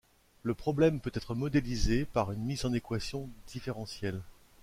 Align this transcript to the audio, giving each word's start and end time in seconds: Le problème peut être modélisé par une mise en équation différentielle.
Le 0.41 0.55
problème 0.55 0.99
peut 0.99 1.11
être 1.13 1.35
modélisé 1.35 2.05
par 2.05 2.31
une 2.31 2.41
mise 2.43 2.65
en 2.65 2.73
équation 2.73 3.29
différentielle. 3.47 4.19